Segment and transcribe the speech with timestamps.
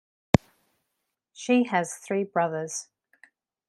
[1.31, 2.87] She has three brothers.